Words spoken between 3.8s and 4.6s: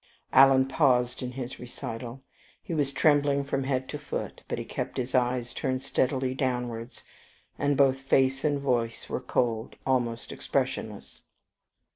to foot; but